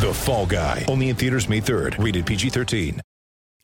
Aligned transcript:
The 0.00 0.14
Fall 0.14 0.46
Guy. 0.46 0.86
Only 0.88 1.10
in 1.10 1.16
theaters 1.16 1.50
May 1.50 1.60
3rd. 1.60 2.02
Rated 2.02 2.24
PG-13. 2.24 3.00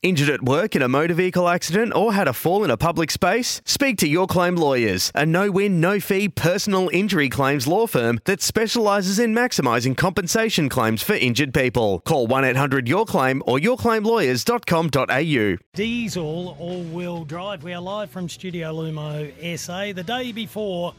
Injured 0.02 0.28
at 0.28 0.42
work 0.42 0.76
in 0.76 0.82
a 0.82 0.88
motor 0.88 1.14
vehicle 1.14 1.48
accident 1.48 1.94
or 1.94 2.12
had 2.12 2.28
a 2.28 2.34
fall 2.34 2.62
in 2.62 2.70
a 2.70 2.76
public 2.76 3.10
space? 3.10 3.62
Speak 3.64 3.96
to 3.96 4.06
Your 4.06 4.26
Claim 4.26 4.54
Lawyers, 4.54 5.10
a 5.14 5.24
no 5.24 5.50
win, 5.50 5.80
no 5.80 5.98
fee 5.98 6.28
personal 6.28 6.90
injury 6.92 7.30
claims 7.30 7.66
law 7.66 7.86
firm 7.86 8.20
that 8.26 8.42
specialises 8.42 9.18
in 9.18 9.34
maximising 9.34 9.96
compensation 9.96 10.68
claims 10.68 11.02
for 11.02 11.14
injured 11.14 11.54
people. 11.54 12.00
Call 12.00 12.26
1 12.26 12.44
800 12.44 12.86
Your 12.86 13.06
Claim 13.06 13.42
or 13.46 13.56
yourclaimlawyers.com.au. 13.58 15.56
Diesel 15.72 16.56
all 16.60 16.82
wheel 16.82 17.24
drive. 17.24 17.62
We 17.62 17.72
are 17.72 17.80
live 17.80 18.10
from 18.10 18.28
Studio 18.28 18.74
Lumo 18.74 19.58
SA 19.58 19.94
the 19.94 20.04
day 20.04 20.32
before 20.32 20.92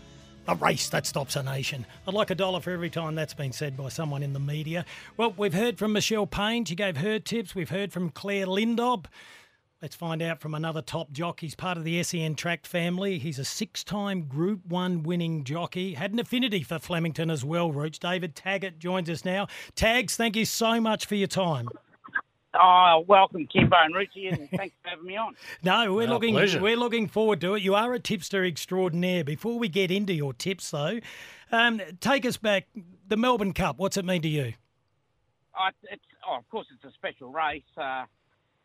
a 0.48 0.56
race 0.56 0.90
that 0.90 1.06
stops 1.06 1.36
a 1.36 1.44
nation. 1.44 1.86
I'd 2.08 2.14
like 2.14 2.30
a 2.30 2.36
dollar 2.36 2.60
for 2.60 2.72
every 2.72 2.90
time 2.90 3.16
that's 3.16 3.34
been 3.34 3.52
said 3.52 3.76
by 3.76 3.90
someone 3.90 4.24
in 4.24 4.34
the 4.34 4.40
media. 4.40 4.86
Well, 5.18 5.34
we've 5.36 5.54
heard 5.54 5.78
from 5.78 5.94
Michelle 5.94 6.28
Payne. 6.28 6.66
She 6.66 6.76
gave 6.76 6.98
her 6.98 7.20
tips. 7.20 7.54
We've 7.54 7.70
heard 7.70 7.92
from 7.92 8.10
Clare 8.10 8.46
Lindop. 8.46 9.06
Let's 9.82 9.96
find 9.96 10.24
out 10.24 10.40
from 10.42 10.56
another 10.56 10.82
top 10.82 11.12
jockey. 11.12 11.46
He's 11.46 11.56
part 11.56 11.78
of 11.78 11.84
the 11.84 12.02
SEN 12.02 12.34
Track 12.34 12.66
family. 12.66 13.20
He's 13.20 13.38
a 13.38 13.46
six 13.46 13.84
time 13.84 14.24
Group 14.24 14.66
1 14.66 15.04
winning 15.04 15.44
jockey. 15.44 15.94
Had 15.94 16.14
an 16.14 16.20
affinity 16.20 16.64
for 16.64 16.80
Flemington 16.80 17.30
as 17.30 17.46
well, 17.46 17.72
Rooch. 17.72 18.00
David 18.00 18.34
Taggart 18.36 18.80
joins 18.80 19.08
us 19.08 19.24
now. 19.24 19.48
Tags, 19.76 20.16
thank 20.16 20.36
you 20.36 20.46
so 20.46 20.82
much 20.82 21.06
for 21.06 21.14
your 21.14 21.28
time. 21.28 21.70
Oh, 22.60 23.04
welcome, 23.08 23.48
Kimbo 23.48 23.76
and 23.80 23.94
Ruchi, 23.94 24.32
and 24.32 24.50
thanks 24.56 24.76
for 24.82 24.90
having 24.90 25.06
me 25.06 25.16
on. 25.18 25.36
No, 25.64 25.94
we're 25.94 26.04
Our 26.04 26.14
looking 26.14 26.34
pleasure. 26.34 26.62
we're 26.62 26.78
looking 26.78 27.08
forward 27.08 27.42
to 27.42 27.56
it. 27.56 27.62
You 27.62 27.76
are 27.76 27.94
a 27.94 28.00
tipster 28.00 28.44
extraordinaire. 28.46 29.24
Before 29.24 29.60
we 29.60 29.70
get 29.70 29.92
into 29.92 30.14
your 30.14 30.34
tips, 30.34 30.72
though, 30.72 31.00
um, 31.52 31.82
take 32.00 32.26
us 32.26 32.38
back. 32.38 32.68
The 33.08 33.18
Melbourne 33.18 33.54
Cup. 33.54 33.78
What's 33.78 33.96
it 33.98 34.06
mean 34.06 34.22
to 34.24 34.28
you? 34.28 34.54
Oh, 35.58 35.70
it's, 35.90 36.02
oh, 36.30 36.38
of 36.38 36.50
course, 36.50 36.68
it's 36.74 36.84
a 36.84 36.94
special 36.94 37.32
race. 37.32 37.64
Uh, 37.78 38.04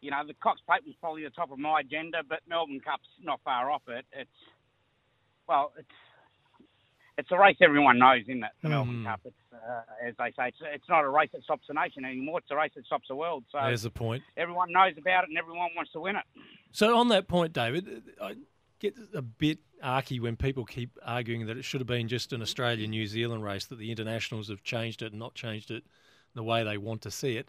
you 0.00 0.10
know, 0.10 0.27
the 0.27 0.34
Cox 0.34 0.60
Plate 0.66 0.82
was 0.84 0.94
probably 1.00 1.22
the 1.22 1.30
top 1.30 1.52
of 1.52 1.58
my 1.58 1.80
agenda, 1.80 2.18
but 2.28 2.40
Melbourne 2.48 2.80
Cup's 2.84 3.08
not 3.22 3.40
far 3.44 3.70
off 3.70 3.82
it. 3.88 4.04
It's 4.12 4.30
well, 5.48 5.72
it's 5.78 5.88
it's 7.18 7.30
a 7.30 7.38
race 7.38 7.56
everyone 7.60 7.98
knows, 7.98 8.22
isn't 8.22 8.42
it? 8.42 8.50
The 8.62 8.68
Melbourne 8.68 9.05
Cup. 9.05 9.20
It's 9.24 9.36
uh, 9.52 9.82
as 10.06 10.14
they 10.18 10.32
say, 10.36 10.48
it's, 10.48 10.58
it's 10.62 10.88
not 10.88 11.05
a 11.05 11.08
race 11.08 11.30
that 11.32 11.42
stops 11.44 11.64
the 11.68 11.74
nation 11.74 12.05
anymore. 12.05 12.38
It's 12.38 12.50
a 12.50 12.56
race 12.56 12.72
that 12.74 12.86
stops 12.86 13.08
the 13.08 13.14
world. 13.14 13.44
So 13.52 13.58
There's 13.62 13.82
the 13.82 13.91
point. 13.91 14.22
everyone 14.36 14.72
knows 14.72 14.94
about 14.98 15.24
it, 15.24 15.30
and 15.30 15.38
everyone 15.38 15.70
wants 15.77 15.92
to 15.92 16.00
win 16.00 16.16
it. 16.16 16.24
So 16.72 16.96
on 16.96 17.08
that 17.08 17.28
point, 17.28 17.52
David, 17.52 18.02
I 18.20 18.34
get 18.80 18.94
a 19.14 19.22
bit 19.22 19.58
arky 19.84 20.20
when 20.20 20.36
people 20.36 20.64
keep 20.64 20.98
arguing 21.05 21.46
that 21.46 21.56
it 21.56 21.64
should 21.64 21.80
have 21.80 21.88
been 21.88 22.08
just 22.08 22.33
an 22.33 22.42
Australia 22.42 22.86
New 22.88 23.06
Zealand 23.06 23.44
race, 23.44 23.66
that 23.66 23.78
the 23.78 23.90
internationals 23.90 24.48
have 24.48 24.62
changed 24.62 25.02
it 25.02 25.12
and 25.12 25.18
not 25.18 25.34
changed 25.34 25.70
it 25.70 25.84
the 26.34 26.42
way 26.42 26.64
they 26.64 26.78
want 26.78 27.02
to 27.02 27.10
see 27.10 27.36
it. 27.36 27.48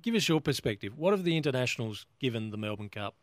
Give 0.00 0.14
us 0.14 0.28
your 0.28 0.40
perspective. 0.40 0.96
What 0.96 1.12
have 1.12 1.24
the 1.24 1.36
internationals 1.36 2.06
given 2.20 2.50
the 2.50 2.56
Melbourne 2.56 2.88
Cup? 2.88 3.14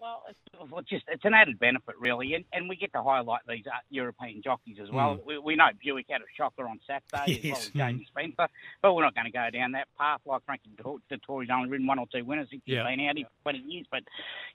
Well, 0.00 0.22
it's, 0.30 0.70
well, 0.72 0.82
just 0.88 1.04
it's 1.08 1.24
an 1.26 1.34
added 1.34 1.58
benefit, 1.58 1.94
really, 2.00 2.32
and, 2.34 2.44
and 2.54 2.68
we 2.70 2.76
get 2.76 2.90
to 2.94 3.02
highlight 3.02 3.42
these 3.46 3.66
uh, 3.66 3.76
European 3.90 4.40
jockeys 4.42 4.78
as 4.82 4.90
well. 4.90 5.16
Mm. 5.16 5.26
We, 5.26 5.38
we 5.38 5.56
know 5.56 5.66
Buick 5.82 6.06
had 6.08 6.22
a 6.22 6.30
shocker 6.36 6.66
on 6.66 6.80
Saturday, 6.86 7.36
as 7.38 7.42
well 7.44 7.52
Yes. 7.52 7.66
as 7.66 7.70
Jamie 7.72 8.06
Spencer, 8.08 8.48
but 8.80 8.94
we're 8.94 9.02
not 9.04 9.14
going 9.14 9.26
to 9.26 9.30
go 9.30 9.46
down 9.52 9.72
that 9.72 9.88
path 9.98 10.20
like 10.24 10.42
Frankie 10.46 10.70
Dettori's 11.10 11.50
only 11.52 11.68
ridden 11.68 11.86
one 11.86 11.98
or 11.98 12.06
two 12.12 12.24
winners 12.24 12.48
since 12.50 12.62
Yeah. 12.64 12.88
he's 12.88 12.96
been 12.96 13.08
out 13.08 13.16
here 13.18 13.26
for 13.44 13.52
20 13.52 13.58
years. 13.70 13.86
But, 13.90 14.02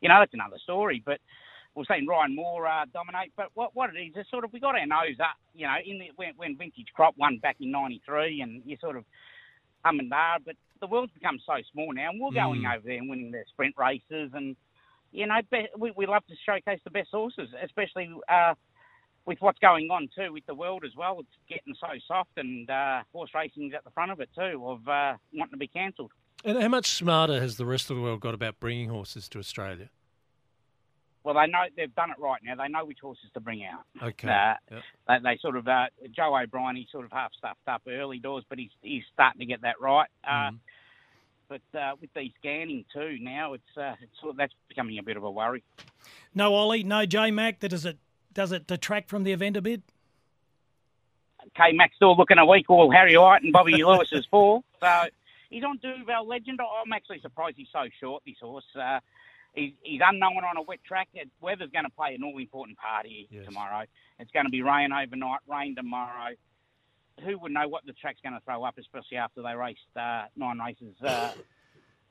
you 0.02 0.10
know, 0.10 0.18
that's 0.20 0.34
another 0.34 0.58
story. 0.64 1.04
But 1.06 1.20
we've 1.76 1.86
seen 1.88 2.08
Ryan 2.08 2.36
Moore 2.36 2.66
uh, 2.68 2.86
dominate. 2.92 3.32
But 3.38 3.50
what, 3.54 3.76
what 3.76 3.92
it 3.96 4.00
is, 4.00 4.16
is 4.16 4.26
sort 4.32 4.46
of 4.46 4.52
we 4.54 4.60
got 4.60 4.74
our 4.74 4.86
nose 4.88 5.20
up, 5.20 5.36
you 5.54 5.68
know, 5.68 5.76
in 5.86 6.00
the, 6.00 6.10
when, 6.16 6.34
when 6.38 6.58
Vintage 6.58 6.88
Crop 6.96 7.14
won 7.18 7.38
back 7.38 7.58
in 7.60 7.70
93, 7.70 8.42
and 8.42 8.64
you 8.66 8.78
sort 8.82 8.98
of 8.98 9.06
hum 9.84 10.00
and 10.00 10.12
ah, 10.12 10.38
but 10.44 10.56
the 10.82 10.88
world's 10.88 11.14
become 11.14 11.38
so 11.46 11.54
small 11.72 11.94
now, 11.94 12.10
and 12.10 12.20
we're 12.20 12.32
going 12.32 12.62
Mm. 12.64 12.76
over 12.76 12.82
there 12.84 12.98
and 12.98 13.10
winning 13.10 13.30
their 13.30 13.46
sprint 13.50 13.76
races 13.78 14.32
and 14.34 14.56
you 15.16 15.26
know, 15.28 15.36
be, 15.52 15.68
we, 15.78 15.92
we 15.96 16.06
love 16.06 16.26
to 16.28 16.36
showcase 16.46 16.80
the 16.84 16.90
best 16.92 17.10
horses, 17.12 17.50
especially 17.64 18.10
uh, 18.30 18.54
with 19.26 19.38
what's 19.40 19.60
going 19.60 19.90
on 19.90 20.10
too 20.16 20.32
with 20.34 20.46
the 20.46 20.54
world 20.56 20.84
as 20.86 20.92
well. 20.96 21.20
It's 21.20 21.30
getting 21.50 21.74
so 21.80 21.88
soft, 22.08 22.32
and 22.38 22.70
uh, 22.70 23.02
horse 23.14 23.32
racing's 23.34 23.74
at 23.74 23.84
the 23.84 23.92
front 23.92 24.12
of 24.12 24.20
it 24.20 24.30
too, 24.36 24.62
of 24.68 24.88
uh, 24.88 25.14
wanting 25.34 25.52
to 25.52 25.58
be 25.58 25.68
cancelled. 25.68 26.12
And 26.44 26.62
how 26.62 26.68
much 26.68 26.88
smarter 26.92 27.40
has 27.40 27.58
the 27.58 27.66
rest 27.66 27.90
of 27.90 27.96
the 27.96 28.02
world 28.04 28.20
got 28.20 28.34
about 28.34 28.60
bringing 28.60 28.90
horses 28.90 29.28
to 29.30 29.40
Australia? 29.40 29.90
Well, 31.24 31.34
they 31.34 31.48
know 31.48 31.64
they've 31.76 31.96
done 31.96 32.12
it 32.12 32.20
right 32.20 32.40
now. 32.44 32.54
They 32.56 32.68
know 32.68 32.86
which 32.86 33.00
horses 33.02 33.26
to 33.34 33.40
bring 33.40 33.64
out. 33.66 33.84
Okay. 34.10 34.28
Uh, 34.30 34.54
Yep. 34.70 34.82
They, 35.08 35.18
they 35.24 35.38
sort 35.42 35.56
of 35.56 35.68
uh, 35.68 35.86
Joe 36.16 36.38
O'Brien, 36.38 36.76
he 36.76 36.88
sort 36.92 37.04
of 37.06 37.12
half 37.12 37.32
stuffed 37.36 37.68
up 37.68 37.82
early 37.88 38.20
doors, 38.20 38.44
but 38.48 38.60
he's 38.60 38.70
he's 38.82 39.02
starting 39.12 39.40
to 39.40 39.46
get 39.48 39.62
that 39.62 39.82
right. 39.82 40.10
Uh, 40.24 40.52
Mhm. 40.52 40.60
But 41.48 41.62
uh, 41.80 41.94
with 42.02 42.14
the 42.14 42.32
scanning 42.40 42.86
too 42.94 43.18
now, 43.22 43.54
it's 43.54 43.78
uh, 43.78 43.96
it's 44.02 44.20
sort 44.20 44.32
of, 44.32 44.38
that's 44.38 44.54
becoming 44.68 44.98
a 44.98 45.04
bit 45.04 45.18
of 45.18 45.24
a 45.24 45.32
worry. 45.32 45.64
No 46.34 46.54
Ollie, 46.56 46.84
no 46.84 47.06
J 47.06 47.32
Mac. 47.32 47.60
That 47.60 47.70
does 47.70 47.86
it 47.86 47.98
does 48.34 48.52
it 48.52 48.68
detract 48.68 49.10
from 49.10 49.24
the 49.24 49.32
event 49.32 49.58
a 49.58 49.62
bit? 49.62 49.82
K 51.56 51.72
Max 51.74 51.96
still 51.96 52.16
looking 52.18 52.38
a 52.38 52.46
week 52.46 52.70
all 52.70 52.92
Harry 52.92 53.18
White 53.18 53.44
and 53.44 53.54
Bobby 53.54 53.74
Lewis's 53.84 54.26
fall. 54.26 54.64
So 54.82 55.04
he's 55.50 55.64
on 55.64 55.78
Deauville 55.78 56.28
Legend. 56.28 56.60
I'm 56.60 56.92
actually 56.92 57.20
surprised 57.22 57.58
he's 57.58 57.68
so 57.72 57.86
short, 58.00 58.24
this 58.26 58.36
horse. 58.42 58.66
Uh, 58.76 59.00
he's, 59.54 59.74
he's 59.84 60.02
unknown 60.04 60.44
on 60.44 60.58
a 60.58 60.62
wet 60.64 60.80
track. 60.84 61.08
It- 61.14 61.30
Weather's 61.42 61.70
going 61.72 61.86
to 61.86 61.92
play 61.92 62.16
an 62.16 62.24
all 62.24 62.38
important 62.40 62.78
part 62.78 63.06
here 63.06 63.26
Yes. 63.30 63.46
tomorrow. 63.46 63.86
It's 64.20 64.32
going 64.32 64.46
to 64.46 64.50
be 64.52 64.64
rain 64.64 64.92
overnight, 64.92 65.42
rain 65.48 65.76
tomorrow. 65.76 66.34
Who 67.24 67.38
would 67.40 67.52
know 67.52 67.68
what 67.68 67.86
the 67.86 67.94
track's 67.94 68.20
going 68.22 68.34
to 68.34 68.42
throw 68.42 68.64
up, 68.64 68.78
especially 68.78 69.18
after 69.18 69.42
they 69.42 69.56
raced 69.56 69.80
uh, 69.96 70.26
nine 70.36 70.60
races 70.60 70.94
uh, 71.04 71.32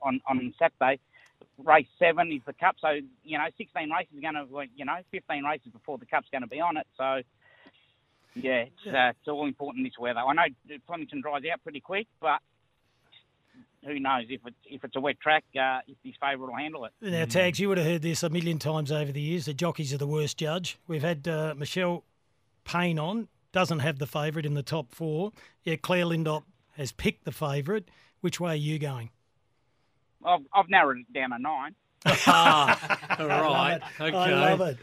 on, 0.01 0.19
on 0.27 0.53
Saturday? 0.57 0.99
Race 1.63 1.87
seven 1.99 2.31
is 2.31 2.41
the 2.45 2.53
cup, 2.53 2.75
so 2.81 2.99
you 3.23 3.37
know, 3.37 3.45
16 3.57 3.89
races 3.91 4.17
are 4.17 4.21
going 4.21 4.33
to, 4.33 4.67
you 4.75 4.85
know, 4.85 4.97
15 5.11 5.43
races 5.43 5.67
before 5.71 5.97
the 5.97 6.05
cup's 6.05 6.27
going 6.31 6.41
to 6.41 6.47
be 6.47 6.59
on 6.59 6.77
it. 6.77 6.87
So, 6.97 7.21
yeah, 8.35 8.65
it's, 8.65 8.87
uh, 8.87 9.09
it's 9.09 9.27
all 9.27 9.45
important 9.45 9.85
this 9.85 9.97
weather. 9.99 10.19
I 10.19 10.33
know 10.33 10.77
Flemington 10.87 11.21
dries 11.21 11.43
out 11.51 11.61
pretty 11.63 11.81
quick, 11.81 12.07
but 12.19 12.39
who 13.85 13.99
knows 13.99 14.25
if 14.29 14.41
it's 14.45 14.55
if 14.65 14.83
it's 14.83 14.95
a 14.95 14.99
wet 14.99 15.19
track, 15.19 15.43
uh, 15.59 15.79
if 15.87 15.97
his 16.03 16.15
favourite 16.19 16.51
will 16.51 16.57
handle 16.57 16.85
it. 16.85 16.91
Now, 17.01 17.25
Tags, 17.25 17.59
you 17.59 17.69
would 17.69 17.77
have 17.77 17.87
heard 17.87 18.01
this 18.01 18.23
a 18.23 18.29
million 18.29 18.59
times 18.59 18.91
over 18.91 19.11
the 19.11 19.21
years. 19.21 19.45
The 19.45 19.53
jockeys 19.53 19.93
are 19.93 19.97
the 19.97 20.07
worst 20.07 20.37
judge. 20.37 20.77
We've 20.87 21.03
had 21.03 21.27
uh, 21.27 21.53
Michelle 21.55 22.03
Payne 22.63 22.99
on, 22.99 23.27
doesn't 23.55 23.79
have 23.79 23.99
the 23.99 24.05
favourite 24.05 24.45
in 24.45 24.53
the 24.53 24.61
top 24.61 24.93
four. 24.93 25.31
Yeah, 25.63 25.77
Clare 25.77 26.03
Lindop 26.03 26.43
has 26.75 26.91
picked 26.91 27.23
the 27.23 27.31
favourite. 27.31 27.85
Which 28.19 28.37
way 28.37 28.51
are 28.51 28.55
you 28.55 28.77
going? 28.77 29.11
I've, 30.25 30.41
I've 30.53 30.69
narrowed 30.69 30.97
it 30.97 31.13
down 31.13 31.29
to 31.29 31.39
nine. 31.39 31.73
ah, 32.05 33.17
all 33.17 33.27
right. 33.27 33.79
Okay. 33.99 34.15
I 34.15 34.53
love 34.53 34.59
it. 34.59 34.77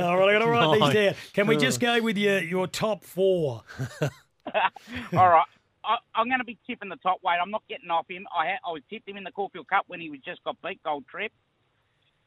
All 0.00 0.16
right, 0.18 0.34
I'm 0.34 0.40
going 0.40 0.40
to 0.40 0.46
write 0.46 0.78
Nine. 0.78 0.80
these 0.80 0.94
down. 0.94 1.14
Can 1.34 1.46
we 1.46 1.58
just 1.58 1.80
go 1.80 2.00
with 2.00 2.16
your, 2.16 2.38
your 2.38 2.66
top 2.66 3.04
four? 3.04 3.62
All 4.00 5.28
right. 5.28 5.44
I, 5.84 5.96
I'm 6.14 6.26
going 6.26 6.38
to 6.38 6.44
be 6.44 6.58
tipping 6.66 6.88
the 6.88 6.96
top 6.96 7.18
weight. 7.22 7.36
I'm 7.40 7.50
not 7.50 7.62
getting 7.68 7.90
off 7.90 8.06
him. 8.08 8.26
I 8.34 8.46
ha- 8.46 8.70
I 8.70 8.72
was 8.72 8.82
tipped 8.88 9.06
him 9.06 9.18
in 9.18 9.24
the 9.24 9.32
Caulfield 9.32 9.68
Cup 9.68 9.84
when 9.86 10.00
he 10.00 10.08
was 10.08 10.20
just 10.24 10.42
got 10.44 10.56
beat, 10.62 10.82
Gold 10.82 11.04
Trip. 11.08 11.30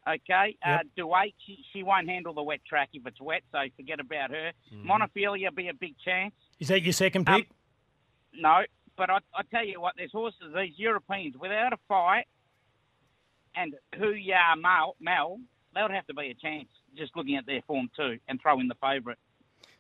Okay. 0.08 0.56
Uh, 0.66 0.80
Duais, 0.98 1.34
she, 1.46 1.64
she 1.74 1.84
won't 1.84 2.08
handle 2.08 2.34
the 2.34 2.42
wet 2.44 2.62
track 2.68 2.90
if 2.94 3.06
it's 3.06 3.20
wet, 3.20 3.42
so 3.52 3.60
forget 3.76 4.00
about 4.00 4.32
her. 4.32 4.52
Montefilia 4.74 5.54
be 5.54 5.68
a 5.68 5.74
big 5.74 5.96
chance. 6.04 6.34
Is 6.60 6.70
that 6.70 6.82
your 6.82 6.94
second 6.94 7.28
Um, 7.28 7.42
pick? 7.42 7.50
No, 8.34 8.62
but 8.96 9.10
I, 9.10 9.18
I 9.36 9.42
tell 9.52 9.66
you 9.66 9.82
what, 9.82 9.94
there's 9.98 10.12
horses, 10.12 10.40
these 10.56 10.74
Europeans, 10.78 11.36
without 11.40 11.74
a 11.74 11.78
fight, 11.88 12.26
and 13.56 13.76
Hoo 13.98 14.12
Ya 14.14 14.56
Mal, 14.56 14.96
Mel, 15.02 15.40
they 15.76 15.82
would 15.82 15.92
have 15.92 16.08
to 16.08 16.14
be 16.14 16.30
a 16.30 16.34
chance 16.36 16.68
just 16.96 17.16
looking 17.16 17.36
at 17.36 17.46
their 17.46 17.62
form 17.68 17.90
too 17.96 18.18
and 18.28 18.40
throw 18.42 18.60
in 18.60 18.68
the 18.68 18.76
favourite. 18.76 19.18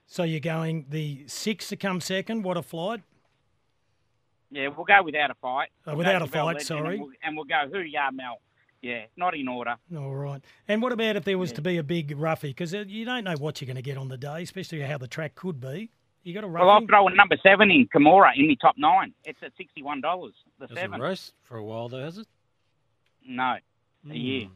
so 0.07 0.23
you're 0.23 0.39
going 0.39 0.85
the 0.89 1.23
six 1.27 1.69
to 1.69 1.75
come 1.75 2.01
second. 2.01 2.43
What 2.43 2.57
a 2.57 2.61
flight. 2.61 3.01
Yeah, 4.49 4.69
we'll 4.69 4.85
go 4.85 5.03
without 5.03 5.29
a 5.31 5.35
fight. 5.35 5.69
Uh, 5.85 5.91
We'll 5.91 5.97
without 5.97 6.21
a 6.21 6.27
fight, 6.27 6.61
sorry. 6.61 6.95
And 6.95 7.01
we'll, 7.01 7.11
and 7.23 7.35
we'll 7.35 7.45
go 7.45 7.67
Hoo 7.71 7.81
Ya 7.81 8.09
Mal. 8.11 8.39
Yeah, 8.81 9.05
not 9.15 9.35
in 9.35 9.47
order. 9.47 9.75
All 9.95 10.15
right. 10.15 10.41
And 10.67 10.81
what 10.81 10.91
about 10.91 11.15
if 11.15 11.23
there 11.25 11.37
was 11.37 11.51
to 11.53 11.61
be 11.61 11.77
a 11.77 11.83
big 11.83 12.13
roughie? 12.17 12.49
Because 12.49 12.73
you 12.73 13.05
don't 13.05 13.23
know 13.23 13.35
what 13.37 13.59
you're 13.59 13.65
going 13.65 13.75
to 13.75 13.81
get 13.81 13.97
on 13.97 14.07
the 14.07 14.17
day, 14.17 14.43
especially 14.43 14.81
how 14.81 14.97
the 14.99 15.07
track 15.07 15.33
could 15.35 15.59
be. 15.59 15.89
You 16.23 16.33
got 16.33 16.43
a 16.43 16.47
Well, 16.47 16.69
I'll 16.69 16.75
roughie? 16.75 16.87
throw 16.87 17.07
a 17.07 17.13
number 17.15 17.37
seven 17.41 17.71
in 17.71 17.87
Kimura 17.87 18.31
in 18.35 18.47
the 18.47 18.55
top 18.57 18.75
nine. 18.77 19.13
It's 19.25 19.39
at 19.41 19.51
sixty-one 19.57 20.01
dollars. 20.01 20.33
The 20.59 20.67
That's 20.67 20.71
a 20.79 20.81
seven. 20.83 21.01
race 21.01 21.31
for 21.43 21.57
a 21.57 21.63
while, 21.63 21.89
though, 21.89 22.03
has 22.03 22.17
it? 22.19 22.27
No, 23.27 23.57
a 24.09 24.13
year. 24.13 24.45
Hmm. 24.45 24.53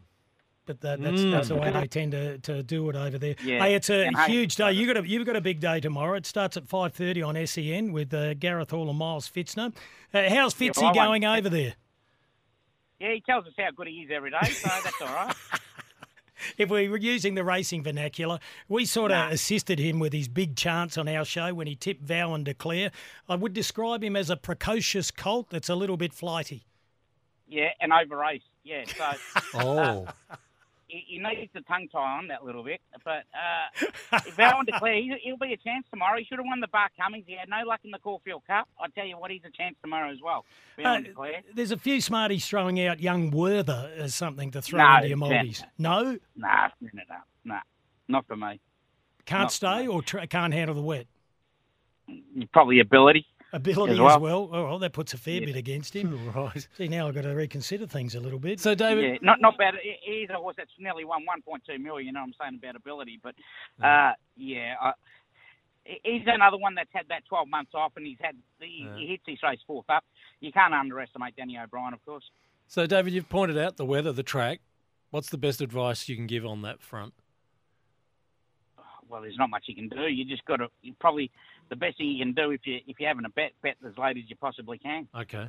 But 0.67 0.81
that, 0.81 1.01
that's 1.01 1.23
that's 1.23 1.47
the 1.47 1.55
way 1.55 1.71
they 1.71 1.87
tend 1.87 2.11
to, 2.11 2.37
to 2.37 2.61
do 2.63 2.87
it 2.89 2.95
over 2.95 3.17
there. 3.17 3.35
Yeah. 3.43 3.59
Hey, 3.63 3.73
it's 3.75 3.89
a 3.89 4.05
And 4.05 4.15
hey- 4.15 4.31
huge 4.31 4.55
day. 4.55 4.71
You 4.71 4.85
got 4.85 5.03
a 5.03 5.07
you've 5.07 5.25
got 5.25 5.35
a 5.35 5.41
big 5.41 5.59
day 5.59 5.79
tomorrow. 5.79 6.15
It 6.15 6.25
starts 6.27 6.55
at 6.55 6.67
five 6.67 6.93
thirty 6.93 7.21
on 7.23 7.35
SEN 7.47 7.91
with 7.91 8.13
uh, 8.13 8.35
Gareth 8.35 8.69
Hall 8.69 8.87
and 8.87 8.97
Miles 8.97 9.27
Fitzner. 9.29 9.73
Uh, 10.13 10.29
how's 10.29 10.59
Yeah, 10.61 10.69
Fitzy 10.69 10.81
well, 10.83 10.93
going 10.93 11.25
over 11.25 11.49
there? 11.49 11.73
Yeah, 13.01 13.13
he 13.13 13.21
tells 13.21 13.47
us 13.47 13.53
how 13.57 13.71
good 13.71 13.87
he 13.87 13.95
is 13.95 14.11
every 14.13 14.29
day, 14.29 14.51
so 14.51 14.69
that's 14.83 15.01
all 15.01 15.07
right. 15.07 15.35
If 16.57 16.71
we 16.71 16.89
were 16.89 16.97
using 16.97 17.35
the 17.35 17.43
racing 17.43 17.83
vernacular, 17.83 18.39
we 18.67 18.85
sort 18.85 19.11
of 19.11 19.31
assisted 19.31 19.77
him 19.77 19.99
with 19.99 20.11
his 20.11 20.27
big 20.27 20.55
chance 20.55 20.97
on 20.97 21.07
our 21.07 21.23
show 21.23 21.53
when 21.53 21.67
he 21.67 21.75
tipped 21.75 22.03
Vow 22.03 22.33
and 22.33 22.43
Declare. 22.43 22.89
I 23.29 23.35
would 23.35 23.53
describe 23.53 24.03
him 24.03 24.15
as 24.15 24.31
a 24.31 24.35
precocious 24.35 25.11
colt 25.11 25.51
that's 25.51 25.69
a 25.69 25.75
little 25.75 25.97
bit 25.97 26.13
flighty. 26.13 26.65
Yeah, 27.47 27.69
and 27.79 27.93
over 27.93 28.17
race. 28.17 28.41
Yeah, 28.63 28.85
so 28.85 29.41
Oh, 29.53 30.07
he, 30.07 30.35
he 31.07 31.17
needs 31.19 31.51
the 31.53 31.61
tongue 31.61 31.87
tie 31.91 32.17
on 32.17 32.27
that 32.27 32.43
little 32.43 32.63
bit. 32.63 32.81
But 33.05 33.23
uh, 33.33 33.87
if 34.25 34.39
Owen 34.39 34.65
declare, 34.65 34.93
he, 35.01 35.13
he'll 35.23 35.37
be 35.37 35.53
a 35.53 35.57
chance 35.57 35.85
tomorrow. 35.89 36.17
He 36.19 36.25
should 36.25 36.37
have 36.39 36.45
won 36.45 36.59
the 36.59 36.67
Bart 36.67 36.91
Cummings. 36.99 37.23
He 37.27 37.35
had 37.37 37.49
no 37.49 37.65
luck 37.67 37.79
in 37.83 37.91
the 37.91 37.99
Caulfield 37.99 38.43
Cup. 38.47 38.67
I 38.79 38.87
tell 38.89 39.05
you 39.05 39.17
what, 39.17 39.31
he's 39.31 39.41
a 39.45 39.51
chance 39.55 39.75
tomorrow 39.81 40.11
as 40.11 40.17
well. 40.23 40.45
Uh, 40.83 40.99
there's 41.55 41.71
a 41.71 41.77
few 41.77 42.01
smarties 42.01 42.45
throwing 42.45 42.79
out 42.85 42.99
young 42.99 43.31
Werther 43.31 43.91
as 43.97 44.13
something 44.15 44.51
to 44.51 44.61
throw 44.61 44.79
No, 44.79 44.95
into 44.97 45.07
your. 45.09 45.17
Maldies. 45.17 45.63
No, 45.77 46.17
Nah, 46.35 46.67
no, 46.81 46.89
no, 46.93 47.01
nah, 47.45 47.59
not 48.07 48.25
for 48.27 48.35
me. 48.35 48.59
can't 49.25 49.43
Not- 49.43 49.51
stay 49.53 49.87
or 49.87 50.01
tra- 50.01 50.27
can't 50.27 50.53
handle 50.53 50.75
the 50.75 50.81
wet. 50.81 51.07
Probably 52.51 52.79
ability. 52.79 53.25
Ability 53.53 53.93
As 53.93 53.99
as 53.99 54.01
well. 54.01 54.19
well. 54.19 54.49
Oh, 54.53 54.63
well, 54.65 54.79
that 54.79 54.93
puts 54.93 55.13
a 55.13 55.17
fair 55.17 55.41
bit 55.41 55.55
against 55.55 55.93
him. 55.95 56.31
right. 56.35 56.67
See, 56.77 56.87
now 56.87 57.07
I've 57.07 57.15
got 57.15 57.23
to 57.23 57.35
reconsider 57.35 57.85
things 57.87 58.15
a 58.15 58.19
little 58.19 58.39
bit. 58.39 58.59
So, 58.61 58.75
David, 58.75 59.03
Yeah, 59.03 59.17
not 59.21 59.41
not 59.41 59.57
bad. 59.57 59.75
He- 59.81 60.19
He's 60.21 60.29
a 60.29 60.35
horse 60.35 60.55
that's 60.57 60.71
nearly 60.79 61.03
won 61.05 61.25
1.2 61.25 61.79
million. 61.81 62.07
You 62.07 62.13
know 62.13 62.21
what 62.21 62.27
I'm 62.27 62.33
saying 62.39 62.59
about 62.63 62.75
ability, 62.75 63.19
but 63.21 63.35
uh, 63.83 64.13
yeah, 64.37 64.75
I, 64.81 64.91
he's 65.83 66.23
another 66.27 66.57
one 66.57 66.75
that's 66.75 66.89
had 66.93 67.07
that 67.09 67.23
12 67.27 67.47
months 67.47 67.71
off, 67.73 67.93
and 67.97 68.05
he's 68.05 68.17
had 68.21 68.35
he, 68.59 68.87
he 68.97 69.07
hits 69.07 69.23
his 69.25 69.39
race 69.43 69.59
fourth 69.67 69.89
up. 69.89 70.03
You 70.39 70.51
can't 70.51 70.73
underestimate 70.73 71.35
Danny 71.35 71.57
O'Brien, 71.57 71.93
of 71.93 72.03
course. 72.05 72.23
so 72.67 72.85
David, 72.87 73.13
you've 73.13 73.29
pointed 73.29 73.57
out 73.57 73.77
the 73.77 73.85
weather, 73.85 74.11
the 74.11 74.23
track. 74.23 74.59
What's 75.09 75.29
the 75.29 75.37
best 75.37 75.59
advice 75.61 76.07
you 76.07 76.15
can 76.15 76.25
give 76.27 76.45
on 76.45 76.61
that 76.61 76.81
front? 76.81 77.13
Well, 79.11 79.21
there's 79.21 79.37
not 79.37 79.49
much 79.49 79.65
you 79.67 79.75
can 79.75 79.89
do. 79.89 80.07
You 80.07 80.23
just 80.25 80.45
got 80.45 80.57
to 80.57 80.67
you 80.81 80.93
probably 80.99 81.29
the 81.69 81.75
best 81.75 81.97
thing 81.97 82.07
you 82.07 82.23
can 82.25 82.33
do 82.33 82.51
if 82.51 82.61
you 82.65 82.79
if 82.87 82.99
you're 82.99 83.09
having 83.09 83.25
a 83.25 83.29
bet, 83.29 83.51
bet 83.61 83.75
as 83.85 83.97
late 83.97 84.17
as 84.17 84.23
you 84.27 84.35
possibly 84.37 84.77
can. 84.77 85.07
Okay. 85.15 85.47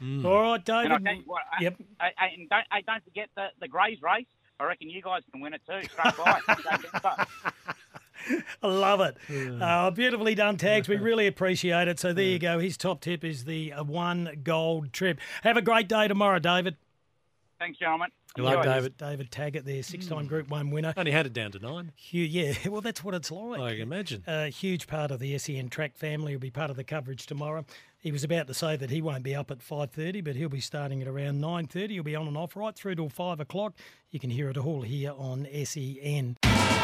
All 0.00 0.42
right, 0.42 0.68
And 0.68 0.70
I 0.70 0.82
David. 0.84 1.04
tell 1.04 1.14
you 1.14 1.22
what, 1.26 1.42
I- 1.58 1.62
Yep. 1.62 1.76
I, 2.00 2.04
I, 2.18 2.26
and 2.36 2.48
don't 2.48 2.64
I 2.70 2.80
don't 2.82 3.02
forget 3.04 3.28
the 3.34 3.46
the 3.60 3.66
Greys 3.68 4.00
race. 4.02 4.26
I 4.60 4.64
reckon 4.64 4.88
you 4.88 5.02
guys 5.02 5.22
can 5.32 5.40
win 5.42 5.52
it 5.54 5.60
too. 5.68 5.82
Straight 5.88 6.16
by. 6.16 6.40
Don't 6.48 6.80
get 6.82 6.96
stuck. 6.98 7.28
I 8.62 8.66
love 8.66 9.00
it. 9.02 9.16
Uh, 9.60 9.90
beautifully 9.90 10.34
done, 10.34 10.56
Tags. 10.56 10.88
We 10.88 10.96
really 10.96 11.26
appreciate 11.26 11.88
it. 11.88 12.00
So 12.00 12.14
there 12.14 12.24
you 12.24 12.38
go. 12.38 12.58
His 12.58 12.78
top 12.78 13.02
tip 13.02 13.22
is 13.22 13.44
the 13.44 13.74
uh, 13.74 13.84
one 13.84 14.40
gold 14.42 14.94
trip. 14.94 15.20
Have 15.42 15.58
a 15.58 15.62
great 15.62 15.88
day 15.88 16.08
tomorrow, 16.08 16.38
David. 16.38 16.76
Thanks, 17.58 17.78
gentlemen. 17.78 18.10
Good 18.34 18.44
luck, 18.44 18.64
David. 18.64 18.98
David 18.98 19.30
Taggart 19.30 19.64
there, 19.64 19.82
six-time 19.82 20.26
mm. 20.26 20.28
Group 20.28 20.50
One 20.50 20.70
winner. 20.70 20.92
Only 20.96 21.10
had 21.10 21.24
it 21.24 21.32
down 21.32 21.52
to 21.52 21.58
nine. 21.58 21.92
Hugh, 21.96 22.24
yeah, 22.24 22.54
well, 22.68 22.82
that's 22.82 23.02
what 23.02 23.14
it's 23.14 23.30
like. 23.30 23.60
I 23.60 23.72
can 23.72 23.82
imagine. 23.82 24.24
A 24.26 24.48
huge 24.48 24.86
part 24.86 25.10
of 25.10 25.20
the 25.20 25.36
SEN 25.38 25.70
track 25.70 25.96
family 25.96 26.34
will 26.34 26.40
be 26.40 26.50
part 26.50 26.70
of 26.70 26.76
the 26.76 26.84
coverage 26.84 27.26
tomorrow. 27.26 27.64
He 27.98 28.12
was 28.12 28.24
about 28.24 28.46
to 28.48 28.54
say 28.54 28.76
that 28.76 28.90
he 28.90 29.00
won't 29.00 29.22
be 29.22 29.34
up 29.34 29.50
at 29.50 29.60
5.30, 29.60 30.22
but 30.22 30.36
he'll 30.36 30.48
be 30.48 30.60
starting 30.60 31.00
at 31.00 31.08
around 31.08 31.40
9.30. 31.40 31.90
He'll 31.90 32.02
be 32.02 32.14
on 32.14 32.28
and 32.28 32.36
off 32.36 32.56
right 32.56 32.74
through 32.74 32.96
till 32.96 33.08
5 33.08 33.40
o'clock. 33.40 33.74
You 34.10 34.20
can 34.20 34.30
hear 34.30 34.50
it 34.50 34.58
all 34.58 34.82
here 34.82 35.12
on 35.16 35.46
E 35.46 35.64
SEN. 35.64 36.36